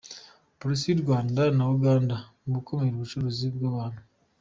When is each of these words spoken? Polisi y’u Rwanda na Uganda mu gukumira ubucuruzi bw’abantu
Polisi 0.59 0.83
y’u 0.87 1.01
Rwanda 1.03 1.41
na 1.57 1.63
Uganda 1.75 2.15
mu 2.43 2.49
gukumira 2.55 2.93
ubucuruzi 2.97 3.45
bw’abantu 3.55 4.01